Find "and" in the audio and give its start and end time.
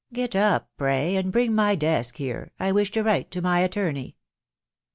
1.15-1.31